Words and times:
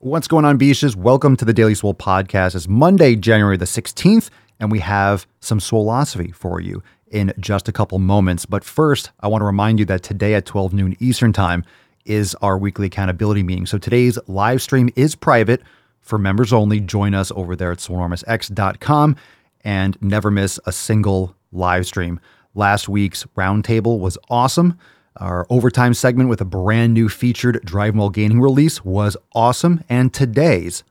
What's 0.00 0.28
going 0.28 0.44
on, 0.44 0.58
Beaches? 0.58 0.94
Welcome 0.94 1.38
to 1.38 1.46
the 1.46 1.54
Daily 1.54 1.74
Swole 1.74 1.94
podcast. 1.94 2.54
It's 2.54 2.68
Monday, 2.68 3.16
January 3.16 3.56
the 3.56 3.64
16th, 3.64 4.28
and 4.60 4.70
we 4.70 4.80
have 4.80 5.26
some 5.40 5.58
Swoleosophy 5.58 6.34
for 6.34 6.60
you 6.60 6.82
in 7.10 7.32
just 7.40 7.66
a 7.66 7.72
couple 7.72 7.98
moments. 7.98 8.44
But 8.44 8.62
first, 8.62 9.10
I 9.20 9.28
want 9.28 9.40
to 9.40 9.46
remind 9.46 9.78
you 9.78 9.86
that 9.86 10.02
today 10.02 10.34
at 10.34 10.44
12 10.44 10.74
noon 10.74 10.96
Eastern 11.00 11.32
Time 11.32 11.64
is 12.04 12.34
our 12.42 12.58
weekly 12.58 12.88
accountability 12.88 13.42
meeting. 13.42 13.64
So 13.64 13.78
today's 13.78 14.18
live 14.26 14.60
stream 14.60 14.90
is 14.96 15.14
private 15.14 15.62
for 16.02 16.18
members 16.18 16.52
only. 16.52 16.78
Join 16.78 17.14
us 17.14 17.32
over 17.34 17.56
there 17.56 17.72
at 17.72 17.78
swolenormousx.com 17.78 19.16
and 19.64 19.98
never 20.02 20.30
miss 20.30 20.60
a 20.66 20.72
single 20.72 21.34
live 21.52 21.86
stream. 21.86 22.20
Last 22.54 22.86
week's 22.86 23.24
roundtable 23.34 23.98
was 23.98 24.18
awesome. 24.28 24.78
Our 25.18 25.46
overtime 25.48 25.94
segment 25.94 26.28
with 26.28 26.42
a 26.42 26.44
brand 26.44 26.92
new 26.92 27.08
featured 27.08 27.64
Drive 27.64 27.94
While 27.96 28.10
Gaining 28.10 28.40
release 28.40 28.84
was 28.84 29.16
awesome. 29.34 29.82
And 29.88 30.12
today's 30.12 30.84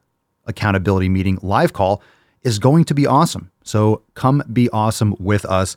accountability 0.45 1.09
meeting 1.09 1.37
live 1.43 1.73
call 1.73 2.01
is 2.41 2.57
going 2.57 2.85
to 2.85 2.95
be 2.95 3.05
awesome. 3.05 3.51
So 3.63 4.01
come 4.15 4.41
be 4.51 4.67
awesome 4.69 5.15
with 5.19 5.45
us. 5.45 5.75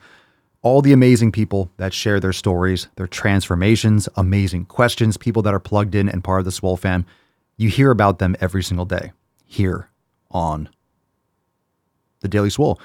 All 0.62 0.80
the 0.80 0.95
amazing 0.95 1.30
people 1.30 1.70
that 1.77 1.92
share 1.92 2.20
their 2.20 2.32
stories, 2.32 2.88
their 2.96 3.06
transformations, 3.06 4.08
amazing 4.16 4.64
questions, 4.64 5.16
people 5.19 5.42
that 5.42 5.55
are 5.55 5.60
plugged 5.60 5.94
in 5.94 6.08
and 6.08 6.24
part 6.24 6.41
of 6.41 6.44
the 6.46 6.52
Swole 6.52 6.77
fam. 6.78 7.05
You 7.58 7.69
hear 7.69 7.91
about 7.91 8.19
them 8.19 8.34
every 8.41 8.62
single 8.62 8.86
day 8.86 9.12
here 9.44 9.91
on 10.30 10.70
the 12.20 12.28
Daily 12.28 12.50
Swole. 12.50 12.80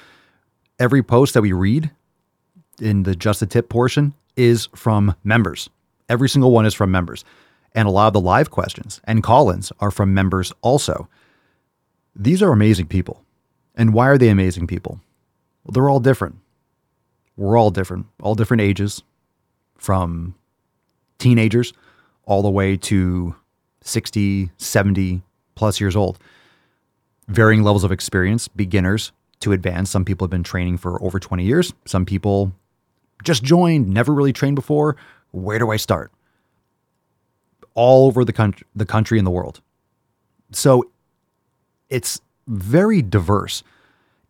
Every 0.77 1.01
post 1.03 1.33
that 1.35 1.41
we 1.41 1.53
read 1.53 1.89
in 2.81 3.03
the 3.03 3.15
Just 3.15 3.41
a 3.41 3.45
Tip 3.45 3.69
portion 3.69 4.13
is 4.35 4.67
from 4.75 5.15
members. 5.23 5.69
Every 6.09 6.29
single 6.29 6.51
one 6.51 6.65
is 6.65 6.73
from 6.73 6.91
members. 6.91 7.23
And 7.73 7.87
a 7.87 7.91
lot 7.91 8.07
of 8.07 8.13
the 8.13 8.21
live 8.21 8.51
questions 8.51 9.01
and 9.05 9.23
call 9.23 9.49
ins 9.49 9.71
are 9.79 9.91
from 9.91 10.13
members 10.13 10.53
also. 10.61 11.07
These 12.15 12.43
are 12.43 12.51
amazing 12.51 12.87
people. 12.87 13.23
And 13.75 13.93
why 13.93 14.07
are 14.07 14.17
they 14.17 14.29
amazing 14.29 14.67
people? 14.67 14.99
Well, 15.63 15.71
they're 15.71 15.89
all 15.89 15.99
different. 15.99 16.35
We're 17.35 17.57
all 17.57 17.71
different, 17.71 18.05
all 18.21 18.35
different 18.35 18.61
ages, 18.61 19.01
from 19.83 20.35
teenagers 21.17 21.73
all 22.25 22.41
the 22.41 22.49
way 22.49 22.77
to 22.77 23.35
60, 23.81 24.49
70 24.57 25.21
plus 25.55 25.81
years 25.81 25.95
old. 25.95 26.19
Varying 27.27 27.63
levels 27.63 27.83
of 27.83 27.91
experience, 27.91 28.47
beginners 28.47 29.11
to 29.39 29.51
advanced. 29.51 29.91
Some 29.91 30.05
people 30.05 30.25
have 30.25 30.31
been 30.31 30.43
training 30.43 30.77
for 30.77 31.01
over 31.03 31.19
20 31.19 31.43
years. 31.43 31.73
Some 31.85 32.05
people 32.05 32.53
just 33.23 33.43
joined, 33.43 33.89
never 33.89 34.13
really 34.13 34.33
trained 34.33 34.55
before. 34.55 34.95
Where 35.31 35.59
do 35.59 35.71
I 35.71 35.77
start? 35.77 36.11
All 37.73 38.07
over 38.07 38.23
the 38.23 38.33
country, 38.33 38.67
the 38.75 38.85
country 38.85 39.17
and 39.17 39.25
the 39.25 39.31
world. 39.31 39.61
So 40.51 40.89
it's 41.89 42.21
very 42.47 43.01
diverse 43.01 43.63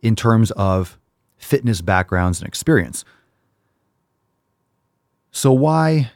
in 0.00 0.16
terms 0.16 0.50
of 0.52 0.98
fitness 1.36 1.80
backgrounds 1.80 2.40
and 2.40 2.48
experience. 2.48 3.04
So 5.30 5.52
why 5.52 6.12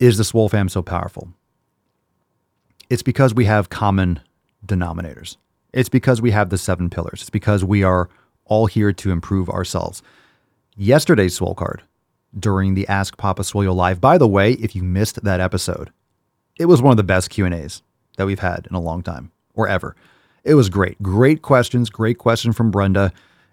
is 0.00 0.18
the 0.18 0.24
Swole 0.24 0.48
Fam 0.48 0.68
so 0.68 0.82
powerful? 0.82 1.28
It's 2.90 3.02
because 3.02 3.32
we 3.32 3.46
have 3.46 3.70
common 3.70 4.20
denominators. 4.66 5.36
It's 5.72 5.88
because 5.88 6.20
we 6.20 6.30
have 6.32 6.50
the 6.50 6.58
seven 6.58 6.90
pillars. 6.90 7.22
It's 7.22 7.30
because 7.30 7.64
we 7.64 7.82
are 7.82 8.10
all 8.44 8.66
here 8.66 8.92
to 8.92 9.10
improve 9.10 9.48
ourselves 9.48 10.02
yesterday's 10.76 11.34
Swole 11.34 11.54
card 11.54 11.82
during 12.38 12.74
the 12.74 12.86
Ask 12.88 13.16
Papa 13.16 13.42
Swolio 13.42 13.74
live. 13.74 14.00
By 14.00 14.18
the 14.18 14.28
way, 14.28 14.52
if 14.52 14.74
you 14.74 14.82
missed 14.82 15.22
that 15.22 15.40
episode, 15.40 15.90
it 16.56 16.66
was 16.66 16.82
one 16.82 16.90
of 16.90 16.96
the 16.96 17.02
best 17.02 17.30
Q&As 17.30 17.82
that 18.16 18.26
we've 18.26 18.40
had 18.40 18.66
in 18.68 18.76
a 18.76 18.80
long 18.80 19.02
time 19.02 19.30
or 19.54 19.68
ever. 19.68 19.94
It 20.42 20.54
was 20.54 20.68
great. 20.68 21.00
Great 21.02 21.42
questions, 21.42 21.90
great 21.90 22.18
question 22.18 22.52
from 22.52 22.70
Brenda. 22.70 23.12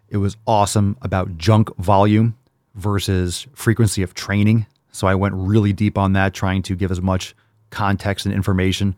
It 0.10 0.18
was 0.18 0.36
awesome 0.46 0.98
about 1.02 1.38
junk 1.38 1.76
volume 1.78 2.36
versus 2.76 3.48
frequency 3.54 4.02
of 4.02 4.14
training. 4.14 4.66
So 4.92 5.08
I 5.08 5.16
went 5.16 5.36
really 5.36 5.74
deep 5.74 5.98
on 5.98 6.14
that 6.14 6.34
trying 6.34 6.64
to 6.64 6.76
give 6.76 6.92
as 6.92 7.02
much 7.02 7.34
context 7.70 8.26
and 8.26 8.36
information 8.36 8.96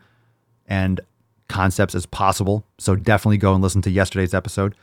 and 0.68 1.00
concepts 1.48 1.94
as 1.94 2.06
possible. 2.06 2.66
So 2.80 2.96
definitely 2.96 3.38
go 3.38 3.54
and 3.54 3.62
listen 3.62 3.82
to 3.84 3.92
yesterday's 3.92 4.34
episode. 4.34 4.76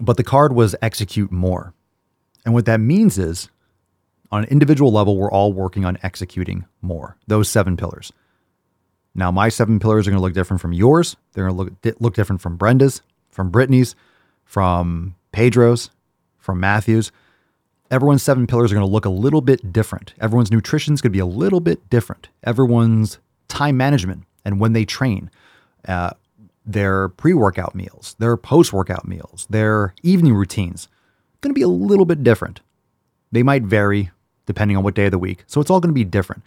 But 0.00 0.16
the 0.16 0.24
card 0.24 0.52
was 0.52 0.76
execute 0.82 1.32
more. 1.32 1.74
And 2.44 2.54
what 2.54 2.66
that 2.66 2.80
means 2.80 3.18
is, 3.18 3.48
on 4.30 4.44
an 4.44 4.50
individual 4.50 4.92
level, 4.92 5.16
we're 5.16 5.30
all 5.30 5.52
working 5.52 5.84
on 5.84 5.98
executing 6.02 6.64
more, 6.82 7.16
those 7.26 7.48
seven 7.48 7.76
pillars. 7.76 8.12
Now, 9.14 9.30
my 9.30 9.48
seven 9.48 9.80
pillars 9.80 10.06
are 10.06 10.10
going 10.10 10.18
to 10.18 10.22
look 10.22 10.34
different 10.34 10.60
from 10.60 10.72
yours. 10.72 11.16
They're 11.32 11.48
going 11.48 11.56
to 11.56 11.62
look, 11.84 12.00
look 12.00 12.14
different 12.14 12.40
from 12.40 12.56
Brenda's, 12.56 13.02
from 13.30 13.50
Brittany's, 13.50 13.96
from 14.44 15.16
Pedro's, 15.32 15.90
from 16.38 16.60
Matthew's. 16.60 17.10
Everyone's 17.90 18.22
seven 18.22 18.46
pillars 18.46 18.70
are 18.70 18.74
going 18.74 18.86
to 18.86 18.92
look 18.92 19.06
a 19.06 19.10
little 19.10 19.40
bit 19.40 19.72
different. 19.72 20.14
Everyone's 20.20 20.52
nutrition 20.52 20.94
is 20.94 21.00
going 21.00 21.10
to 21.10 21.16
be 21.16 21.20
a 21.20 21.26
little 21.26 21.60
bit 21.60 21.88
different. 21.90 22.28
Everyone's 22.44 23.18
time 23.48 23.76
management 23.76 24.24
and 24.44 24.60
when 24.60 24.72
they 24.72 24.84
train, 24.84 25.30
uh, 25.86 26.10
their 26.68 27.08
pre 27.08 27.32
workout 27.32 27.74
meals, 27.74 28.14
their 28.18 28.36
post 28.36 28.72
workout 28.72 29.08
meals, 29.08 29.46
their 29.50 29.94
evening 30.02 30.34
routines 30.34 30.88
going 31.40 31.50
to 31.50 31.58
be 31.58 31.62
a 31.62 31.68
little 31.68 32.04
bit 32.04 32.22
different. 32.22 32.60
They 33.32 33.42
might 33.42 33.62
vary 33.62 34.10
depending 34.46 34.76
on 34.76 34.82
what 34.82 34.94
day 34.94 35.06
of 35.06 35.10
the 35.10 35.18
week. 35.18 35.44
So 35.46 35.60
it's 35.60 35.70
all 35.70 35.80
going 35.80 35.90
to 35.90 35.94
be 35.94 36.04
different. 36.04 36.42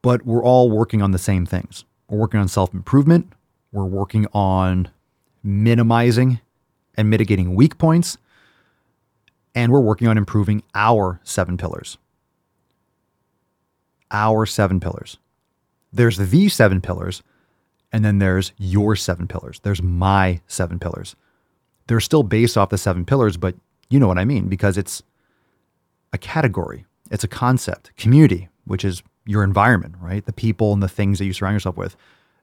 But 0.00 0.24
we're 0.24 0.44
all 0.44 0.70
working 0.70 1.00
on 1.02 1.12
the 1.12 1.18
same 1.18 1.46
things. 1.46 1.84
We're 2.08 2.18
working 2.18 2.40
on 2.40 2.48
self 2.48 2.74
improvement. 2.74 3.32
We're 3.72 3.84
working 3.84 4.26
on 4.32 4.88
minimizing 5.42 6.40
and 6.94 7.08
mitigating 7.08 7.54
weak 7.54 7.78
points. 7.78 8.18
And 9.54 9.72
we're 9.72 9.80
working 9.80 10.08
on 10.08 10.18
improving 10.18 10.62
our 10.74 11.20
seven 11.24 11.56
pillars. 11.56 11.98
Our 14.10 14.46
seven 14.46 14.80
pillars. 14.80 15.18
There's 15.92 16.16
the 16.16 16.48
seven 16.48 16.80
pillars, 16.80 17.22
and 17.92 18.04
then 18.04 18.18
there's 18.18 18.52
your 18.56 18.96
seven 18.96 19.28
pillars. 19.28 19.60
There's 19.62 19.82
my 19.82 20.40
seven 20.46 20.78
pillars. 20.78 21.14
They're 21.86 22.00
still 22.00 22.22
based 22.22 22.56
off 22.56 22.70
the 22.70 22.78
seven 22.78 23.04
pillars, 23.04 23.36
but 23.36 23.54
you 23.90 24.00
know 24.00 24.08
what 24.08 24.18
I 24.18 24.24
mean 24.24 24.48
because 24.48 24.78
it's 24.78 25.02
a 26.12 26.18
category, 26.18 26.86
it's 27.10 27.24
a 27.24 27.28
concept, 27.28 27.94
community, 27.96 28.48
which 28.64 28.84
is 28.84 29.02
your 29.26 29.44
environment, 29.44 29.94
right? 30.00 30.24
The 30.24 30.32
people 30.32 30.72
and 30.72 30.82
the 30.82 30.88
things 30.88 31.18
that 31.18 31.26
you 31.26 31.32
surround 31.32 31.54
yourself 31.54 31.76
with. 31.76 31.96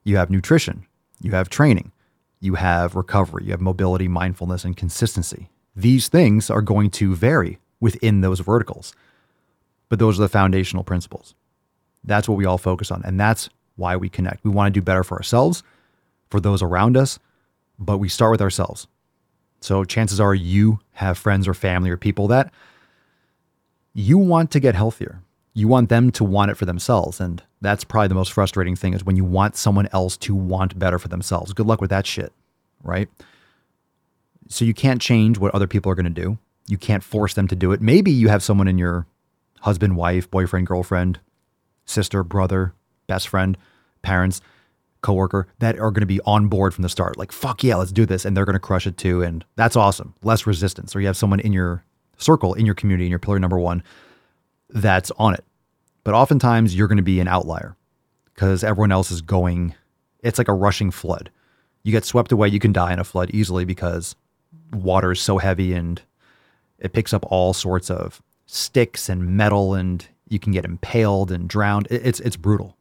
You 0.04 0.18
have 0.18 0.30
nutrition, 0.30 0.86
you 1.22 1.32
have 1.32 1.50
training, 1.50 1.92
you 2.40 2.56
have 2.56 2.96
recovery, 2.96 3.46
you 3.46 3.52
have 3.52 3.62
mobility, 3.62 4.08
mindfulness, 4.08 4.64
and 4.64 4.78
consistency. 4.78 5.50
These 5.76 6.08
things 6.08 6.50
are 6.50 6.62
going 6.62 6.90
to 6.92 7.16
vary 7.16 7.60
within 7.80 8.22
those 8.22 8.40
verticals, 8.40 8.94
but 9.88 10.00
those 10.00 10.20
are 10.20 10.24
the 10.24 10.30
foundational 10.30 10.84
principles. 10.84 11.36
That's 12.04 12.30
what 12.30 12.38
we 12.38 12.46
all 12.46 12.58
focus 12.58 12.92
on. 12.92 13.02
And 13.04 13.20
that's 13.20 13.50
why 13.80 13.96
we 13.96 14.10
connect. 14.10 14.44
We 14.44 14.52
want 14.52 14.74
to 14.74 14.80
do 14.80 14.84
better 14.84 15.04
for 15.04 15.18
ourselves, 15.18 15.64
for 16.30 16.40
those 16.40 16.62
around 16.62 16.98
us, 16.98 17.18
but 17.80 17.98
we 17.98 18.10
start 18.10 18.32
with 18.32 18.42
ourselves. 18.42 18.88
So 19.62 19.84
chances 19.84 20.20
are 20.20 20.36
you 20.36 20.80
have 20.94 21.18
friends 21.18 21.48
or 21.48 21.54
family 21.54 21.90
or 21.90 21.98
people 21.98 22.28
that 22.28 22.54
you 23.94 24.18
want 24.18 24.52
to 24.52 24.60
get 24.60 24.76
healthier. 24.76 25.22
You 25.54 25.68
want 25.68 25.90
them 25.90 26.12
to 26.12 26.24
want 26.24 26.52
it 26.52 26.56
for 26.56 26.66
themselves. 26.66 27.20
And 27.20 27.44
that's 27.60 27.84
probably 27.84 28.08
the 28.08 28.16
most 28.16 28.32
frustrating 28.32 28.76
thing 28.76 28.94
is 28.94 29.04
when 29.04 29.16
you 29.16 29.26
want 29.26 29.56
someone 29.56 29.90
else 29.92 30.16
to 30.18 30.36
want 30.36 30.78
better 30.78 31.00
for 31.00 31.08
themselves. 31.08 31.54
Good 31.54 31.66
luck 31.66 31.82
with 31.82 31.90
that 31.90 32.06
shit, 32.06 32.32
right? 32.84 33.10
So 34.48 34.64
you 34.64 34.74
can't 34.74 35.02
change 35.02 35.38
what 35.38 35.54
other 35.54 35.68
people 35.68 35.92
are 35.92 35.96
going 35.96 36.06
to 36.06 36.22
do. 36.22 36.38
You 36.68 36.78
can't 36.78 37.04
force 37.04 37.34
them 37.34 37.48
to 37.48 37.56
do 37.56 37.72
it. 37.72 37.82
Maybe 37.82 38.12
you 38.12 38.30
have 38.30 38.44
someone 38.44 38.68
in 38.68 38.78
your 38.78 39.06
husband, 39.62 39.98
wife, 39.98 40.30
boyfriend, 40.30 40.68
girlfriend, 40.68 41.20
sister, 41.86 42.24
brother, 42.24 42.74
best 43.10 43.28
friend, 43.28 43.58
parents, 44.02 44.40
coworker 45.02 45.48
that 45.60 45.78
are 45.78 45.92
going 45.92 46.02
to 46.02 46.06
be 46.06 46.22
on 46.26 46.48
board 46.48 46.74
from 46.74 46.84
the 46.84 46.90
start. 46.90 47.18
Like, 47.18 47.34
fuck 47.34 47.64
yeah, 47.64 47.76
let's 47.76 47.92
do 47.92 48.06
this. 48.06 48.24
And 48.24 48.36
they're 48.36 48.46
going 48.46 48.54
to 48.54 48.60
crush 48.60 48.88
it 48.88 48.98
too. 48.98 49.22
And 49.22 49.44
that's 49.58 49.76
awesome. 49.76 50.14
Less 50.24 50.48
resistance. 50.48 50.96
Or 50.96 51.02
you 51.02 51.08
have 51.08 51.18
someone 51.18 51.42
in 51.42 51.52
your 51.52 51.84
circle, 52.18 52.54
in 52.54 52.66
your 52.66 52.76
community, 52.76 53.06
in 53.06 53.10
your 53.10 53.20
pillar 53.20 53.40
number 53.40 53.60
one 53.60 53.84
that's 54.70 55.12
on 55.18 55.34
it. 55.34 55.44
But 56.04 56.14
oftentimes 56.14 56.76
you're 56.76 56.88
going 56.88 56.98
to 56.98 57.04
be 57.04 57.20
an 57.20 57.28
outlier 57.28 57.76
because 58.34 58.64
everyone 58.64 58.92
else 58.92 59.12
is 59.12 59.22
going, 59.22 59.76
it's 60.22 60.38
like 60.38 60.48
a 60.48 60.54
rushing 60.54 60.92
flood. 60.92 61.30
You 61.84 61.92
get 61.92 62.06
swept 62.06 62.32
away, 62.32 62.50
you 62.50 62.60
can 62.60 62.74
die 62.74 62.94
in 62.94 63.00
a 63.00 63.04
flood 63.04 63.32
easily 63.32 63.66
because 63.66 64.16
water 64.72 65.12
is 65.12 65.20
so 65.20 65.38
heavy 65.38 65.74
and 65.74 66.02
it 66.78 66.94
picks 66.94 67.14
up 67.14 67.26
all 67.30 67.54
sorts 67.54 67.90
of 67.90 68.22
sticks 68.46 69.10
and 69.10 69.36
metal 69.36 69.74
and 69.74 70.08
you 70.28 70.40
can 70.40 70.54
get 70.54 70.66
impaled 70.66 71.32
and 71.32 71.50
drowned. 71.50 71.88
It's 71.90 72.20
it's 72.20 72.36
brutal. 72.36 72.78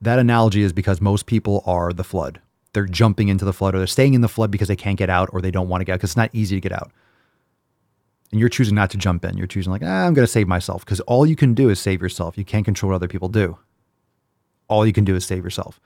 That 0.00 0.18
analogy 0.18 0.62
is 0.62 0.72
because 0.72 1.00
most 1.00 1.26
people 1.26 1.62
are 1.66 1.92
the 1.92 2.04
flood. 2.04 2.40
They're 2.72 2.86
jumping 2.86 3.28
into 3.28 3.44
the 3.44 3.52
flood 3.52 3.74
or 3.74 3.78
they're 3.78 3.86
staying 3.86 4.14
in 4.14 4.20
the 4.20 4.28
flood 4.28 4.50
because 4.50 4.68
they 4.68 4.76
can't 4.76 4.98
get 4.98 5.10
out 5.10 5.28
or 5.32 5.40
they 5.40 5.50
don't 5.50 5.68
want 5.68 5.80
to 5.80 5.84
get 5.84 5.92
out 5.94 5.96
because 5.98 6.10
it's 6.10 6.16
not 6.16 6.30
easy 6.32 6.56
to 6.56 6.60
get 6.60 6.72
out. 6.72 6.90
And 8.30 8.40
you're 8.40 8.48
choosing 8.48 8.76
not 8.76 8.90
to 8.90 8.96
jump 8.96 9.24
in. 9.24 9.36
You're 9.36 9.48
choosing 9.48 9.72
like, 9.72 9.82
ah, 9.84 10.06
I'm 10.06 10.14
going 10.14 10.26
to 10.26 10.32
save 10.32 10.48
myself 10.48 10.84
because 10.84 11.00
all 11.00 11.26
you 11.26 11.36
can 11.36 11.52
do 11.54 11.68
is 11.68 11.80
save 11.80 12.00
yourself. 12.00 12.38
You 12.38 12.44
can't 12.44 12.64
control 12.64 12.90
what 12.90 12.96
other 12.96 13.08
people 13.08 13.28
do. 13.28 13.58
all 14.68 14.86
you 14.86 14.92
can 14.92 15.04
do 15.04 15.16
is 15.16 15.26
save 15.26 15.44
yourself. 15.44 15.80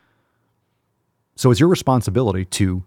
So 1.36 1.50
it's 1.50 1.58
your 1.58 1.68
responsibility 1.68 2.44
to 2.44 2.84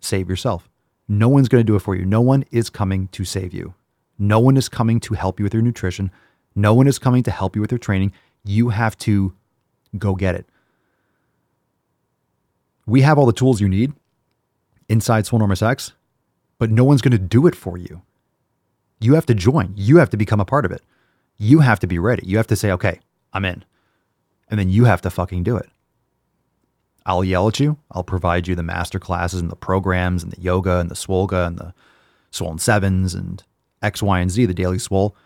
save 0.00 0.28
yourself. 0.28 0.68
No 1.08 1.28
one's 1.28 1.48
going 1.48 1.60
to 1.60 1.66
do 1.66 1.76
it 1.76 1.80
for 1.80 1.94
you. 1.96 2.04
No 2.06 2.20
one 2.20 2.44
is 2.50 2.70
coming 2.70 3.08
to 3.08 3.24
save 3.24 3.52
you. 3.52 3.74
No 4.18 4.38
one 4.38 4.56
is 4.56 4.68
coming 4.68 5.00
to 5.00 5.14
help 5.14 5.40
you 5.40 5.44
with 5.44 5.52
your 5.52 5.62
nutrition. 5.62 6.10
No 6.54 6.72
one 6.74 6.86
is 6.86 6.98
coming 6.98 7.22
to 7.24 7.30
help 7.30 7.56
you 7.56 7.60
with 7.60 7.72
your 7.72 7.78
training. 7.78 8.12
You 8.44 8.70
have 8.70 8.96
to 8.98 9.34
go 9.98 10.14
get 10.14 10.36
it. 10.36 10.46
We 12.86 13.02
have 13.02 13.18
all 13.18 13.26
the 13.26 13.32
tools 13.32 13.60
you 13.60 13.68
need 13.68 13.92
inside 14.88 15.24
Swolenormous 15.24 15.66
X, 15.66 15.92
but 16.58 16.70
no 16.70 16.84
one's 16.84 17.02
going 17.02 17.12
to 17.12 17.18
do 17.18 17.46
it 17.46 17.54
for 17.54 17.78
you. 17.78 18.02
You 19.00 19.14
have 19.14 19.26
to 19.26 19.34
join. 19.34 19.72
You 19.76 19.96
have 19.98 20.10
to 20.10 20.16
become 20.16 20.40
a 20.40 20.44
part 20.44 20.64
of 20.64 20.72
it. 20.72 20.82
You 21.38 21.60
have 21.60 21.80
to 21.80 21.86
be 21.86 21.98
ready. 21.98 22.26
You 22.26 22.36
have 22.36 22.46
to 22.48 22.56
say, 22.56 22.70
okay, 22.72 23.00
I'm 23.32 23.44
in. 23.44 23.64
And 24.48 24.58
then 24.60 24.68
you 24.68 24.84
have 24.84 25.00
to 25.02 25.10
fucking 25.10 25.42
do 25.42 25.56
it. 25.56 25.68
I'll 27.04 27.24
yell 27.24 27.48
at 27.48 27.58
you. 27.58 27.78
I'll 27.90 28.04
provide 28.04 28.46
you 28.46 28.54
the 28.54 28.62
master 28.62 28.98
classes 28.98 29.40
and 29.40 29.50
the 29.50 29.56
programs 29.56 30.22
and 30.22 30.32
the 30.32 30.40
yoga 30.40 30.78
and 30.78 30.90
the 30.90 30.94
swolega 30.94 31.46
and 31.46 31.58
the 31.58 31.74
swollen 32.30 32.58
sevens 32.58 33.14
and 33.14 33.42
X, 33.82 34.02
Y, 34.02 34.20
and 34.20 34.30
Z, 34.30 34.46
the 34.46 34.54
daily 34.54 34.78
swole. 34.78 35.16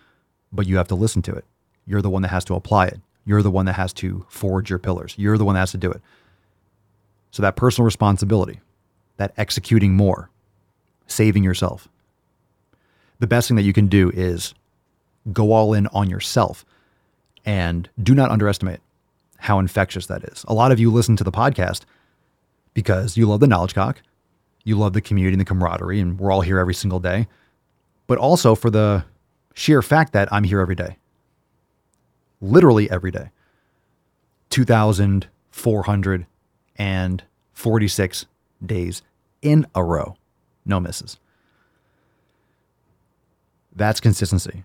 But 0.52 0.66
you 0.66 0.76
have 0.76 0.88
to 0.88 0.94
listen 0.94 1.22
to 1.22 1.34
it. 1.34 1.44
You're 1.86 2.02
the 2.02 2.10
one 2.10 2.22
that 2.22 2.28
has 2.28 2.44
to 2.46 2.54
apply 2.54 2.86
it. 2.86 3.00
You're 3.26 3.42
the 3.42 3.50
one 3.50 3.66
that 3.66 3.74
has 3.74 3.92
to 3.94 4.24
forge 4.28 4.70
your 4.70 4.78
pillars. 4.78 5.14
You're 5.18 5.36
the 5.36 5.44
one 5.44 5.54
that 5.54 5.60
has 5.60 5.72
to 5.72 5.78
do 5.78 5.90
it. 5.90 6.00
So 7.36 7.42
that 7.42 7.54
personal 7.54 7.84
responsibility, 7.84 8.60
that 9.18 9.34
executing 9.36 9.94
more, 9.94 10.30
saving 11.06 11.44
yourself. 11.44 11.86
The 13.18 13.26
best 13.26 13.46
thing 13.46 13.58
that 13.58 13.62
you 13.64 13.74
can 13.74 13.88
do 13.88 14.10
is 14.14 14.54
go 15.34 15.52
all 15.52 15.74
in 15.74 15.86
on 15.88 16.08
yourself 16.08 16.64
and 17.44 17.90
do 18.02 18.14
not 18.14 18.30
underestimate 18.30 18.80
how 19.36 19.58
infectious 19.58 20.06
that 20.06 20.24
is. 20.24 20.46
A 20.48 20.54
lot 20.54 20.72
of 20.72 20.80
you 20.80 20.90
listen 20.90 21.14
to 21.16 21.24
the 21.24 21.30
podcast 21.30 21.82
because 22.72 23.18
you 23.18 23.26
love 23.26 23.40
the 23.40 23.46
knowledge 23.46 23.74
cock, 23.74 24.00
you 24.64 24.78
love 24.78 24.94
the 24.94 25.02
community 25.02 25.34
and 25.34 25.40
the 25.42 25.44
camaraderie, 25.44 26.00
and 26.00 26.18
we're 26.18 26.32
all 26.32 26.40
here 26.40 26.58
every 26.58 26.72
single 26.72 27.00
day, 27.00 27.28
but 28.06 28.16
also 28.16 28.54
for 28.54 28.70
the 28.70 29.04
sheer 29.52 29.82
fact 29.82 30.14
that 30.14 30.32
I'm 30.32 30.44
here 30.44 30.60
every 30.60 30.74
day. 30.74 30.96
Literally 32.40 32.90
every 32.90 33.10
day. 33.10 33.28
2,446 36.78 38.26
days 38.64 39.02
in 39.42 39.66
a 39.74 39.82
row. 39.82 40.16
No 40.64 40.80
misses. 40.80 41.18
That's 43.74 44.00
consistency. 44.00 44.64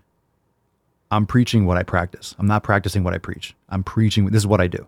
I'm 1.10 1.26
preaching 1.26 1.66
what 1.66 1.76
I 1.76 1.82
practice. 1.82 2.34
I'm 2.38 2.46
not 2.46 2.62
practicing 2.62 3.04
what 3.04 3.12
I 3.12 3.18
preach. 3.18 3.54
I'm 3.68 3.84
preaching. 3.84 4.26
This 4.26 4.42
is 4.42 4.46
what 4.46 4.60
I 4.60 4.66
do. 4.66 4.86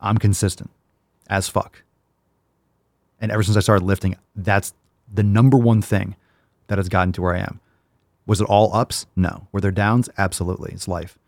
I'm 0.00 0.18
consistent 0.18 0.70
as 1.28 1.48
fuck. 1.48 1.82
And 3.18 3.32
ever 3.32 3.42
since 3.42 3.56
I 3.56 3.60
started 3.60 3.84
lifting, 3.84 4.16
that's 4.34 4.74
the 5.12 5.22
number 5.22 5.56
one 5.56 5.80
thing 5.80 6.16
that 6.66 6.76
has 6.76 6.90
gotten 6.90 7.12
to 7.12 7.22
where 7.22 7.34
I 7.34 7.38
am. 7.38 7.60
Was 8.26 8.40
it 8.42 8.48
all 8.48 8.74
ups? 8.74 9.06
No. 9.16 9.46
Were 9.52 9.62
there 9.62 9.70
downs? 9.70 10.10
Absolutely. 10.18 10.72
It's 10.72 10.88
life. 10.88 11.18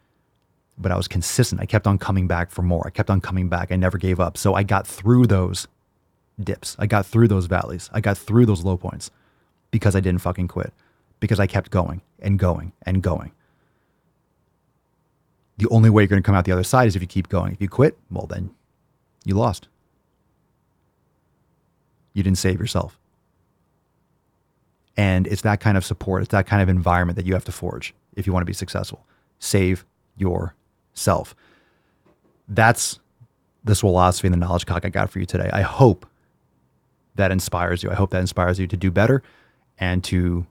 But 0.78 0.92
I 0.92 0.96
was 0.96 1.08
consistent. 1.08 1.60
I 1.60 1.66
kept 1.66 1.86
on 1.86 1.98
coming 1.98 2.28
back 2.28 2.50
for 2.50 2.62
more. 2.62 2.86
I 2.86 2.90
kept 2.90 3.10
on 3.10 3.20
coming 3.20 3.48
back. 3.48 3.72
I 3.72 3.76
never 3.76 3.98
gave 3.98 4.20
up. 4.20 4.36
So 4.36 4.54
I 4.54 4.62
got 4.62 4.86
through 4.86 5.26
those 5.26 5.66
dips. 6.42 6.76
I 6.78 6.86
got 6.86 7.04
through 7.04 7.28
those 7.28 7.46
valleys. 7.46 7.90
I 7.92 8.00
got 8.00 8.16
through 8.16 8.46
those 8.46 8.64
low 8.64 8.76
points 8.76 9.10
because 9.70 9.96
I 9.96 10.00
didn't 10.00 10.20
fucking 10.20 10.48
quit, 10.48 10.72
because 11.20 11.40
I 11.40 11.46
kept 11.46 11.70
going 11.70 12.00
and 12.20 12.38
going 12.38 12.72
and 12.82 13.02
going 13.02 13.32
the 15.58 15.68
only 15.70 15.90
way 15.90 16.02
you're 16.02 16.08
going 16.08 16.22
to 16.22 16.26
come 16.26 16.34
out 16.34 16.44
the 16.44 16.52
other 16.52 16.64
side 16.64 16.86
is 16.86 16.96
if 16.96 17.02
you 17.02 17.08
keep 17.08 17.28
going. 17.28 17.52
If 17.52 17.60
you 17.60 17.68
quit, 17.68 17.98
well, 18.10 18.26
then 18.26 18.50
you 19.24 19.34
lost. 19.34 19.68
You 22.14 22.22
didn't 22.22 22.38
save 22.38 22.58
yourself. 22.58 22.98
And 24.96 25.26
it's 25.26 25.42
that 25.42 25.60
kind 25.60 25.76
of 25.76 25.84
support, 25.84 26.22
it's 26.22 26.32
that 26.32 26.46
kind 26.46 26.62
of 26.62 26.68
environment 26.68 27.16
that 27.16 27.26
you 27.26 27.34
have 27.34 27.44
to 27.44 27.52
forge 27.52 27.94
if 28.14 28.26
you 28.26 28.32
want 28.32 28.42
to 28.42 28.46
be 28.46 28.52
successful. 28.52 29.04
Save 29.38 29.84
yourself. 30.98 31.36
That's 32.48 32.98
the 33.62 33.74
philosophy 33.74 34.26
and 34.26 34.34
the 34.34 34.38
knowledge 34.38 34.66
cock 34.66 34.84
I 34.84 34.88
got 34.88 35.10
for 35.10 35.20
you 35.20 35.26
today. 35.26 35.48
I 35.52 35.62
hope 35.62 36.06
that 37.14 37.30
inspires 37.30 37.82
you. 37.82 37.90
I 37.90 37.94
hope 37.94 38.10
that 38.10 38.20
inspires 38.20 38.58
you 38.58 38.66
to 38.66 38.76
do 38.76 38.90
better 38.90 39.22
and 39.78 40.02
to 40.04 40.46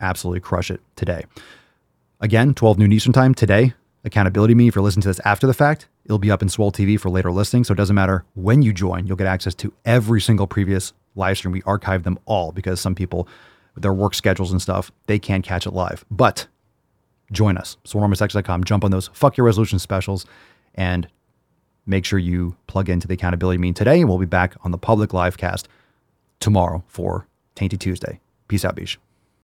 absolutely 0.00 0.40
crush 0.40 0.70
it 0.70 0.80
today. 0.96 1.24
Again, 2.20 2.52
12 2.54 2.78
noon 2.78 2.92
Eastern 2.92 3.12
time 3.12 3.34
today, 3.34 3.72
accountability 4.04 4.54
me 4.54 4.68
if 4.68 4.74
you're 4.74 4.84
listening 4.84 5.02
to 5.02 5.08
this 5.08 5.20
after 5.24 5.46
the 5.46 5.54
fact. 5.54 5.88
It'll 6.04 6.18
be 6.18 6.30
up 6.30 6.42
in 6.42 6.48
Swole 6.48 6.72
TV 6.72 6.98
for 7.00 7.08
later 7.08 7.30
listening. 7.30 7.64
So 7.64 7.72
it 7.72 7.76
doesn't 7.76 7.96
matter 7.96 8.24
when 8.34 8.60
you 8.62 8.72
join, 8.72 9.06
you'll 9.06 9.16
get 9.16 9.26
access 9.26 9.54
to 9.56 9.72
every 9.84 10.20
single 10.20 10.46
previous 10.46 10.92
live 11.14 11.38
stream. 11.38 11.52
We 11.52 11.62
archive 11.62 12.02
them 12.02 12.18
all 12.26 12.52
because 12.52 12.80
some 12.80 12.94
people, 12.94 13.28
their 13.76 13.94
work 13.94 14.14
schedules 14.14 14.52
and 14.52 14.60
stuff, 14.60 14.92
they 15.06 15.18
can't 15.18 15.44
catch 15.44 15.66
it 15.66 15.72
live. 15.72 16.04
But 16.10 16.48
join 17.32 17.56
us, 17.56 17.76
swolenormousx.com, 17.84 18.64
jump 18.64 18.84
on 18.84 18.90
those 18.90 19.08
fuck 19.12 19.36
your 19.36 19.46
resolution 19.46 19.78
specials, 19.78 20.26
and 20.74 21.08
make 21.86 22.04
sure 22.04 22.18
you 22.18 22.56
plug 22.66 22.88
into 22.88 23.08
the 23.08 23.14
accountability 23.14 23.58
meeting 23.58 23.74
today. 23.74 24.00
And 24.00 24.08
we'll 24.08 24.18
be 24.18 24.26
back 24.26 24.56
on 24.62 24.70
the 24.70 24.78
public 24.78 25.12
live 25.12 25.36
cast 25.36 25.68
tomorrow 26.38 26.82
for 26.86 27.26
Tainty 27.56 27.78
Tuesday. 27.78 28.20
Peace 28.48 28.64
out, 28.64 28.74
Beach. 28.74 28.98